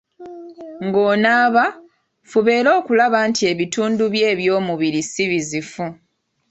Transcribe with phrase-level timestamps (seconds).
[0.85, 1.65] Ng'onaaba,
[2.29, 5.85] fuba era okulaba nti ebitundu byo ebyomubiri si bizifu.